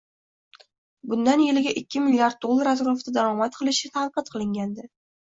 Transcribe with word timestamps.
bundan 1.11 1.43
yiliga 1.47 1.73
ikki 1.81 2.01
milliard 2.05 2.39
dollar 2.45 2.71
atrofida 2.71 3.13
daromad 3.19 3.59
qilishi 3.59 3.93
tanqid 3.99 4.33
qilingandi. 4.39 4.89